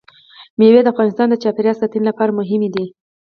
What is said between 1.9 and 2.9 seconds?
لپاره مهم دي.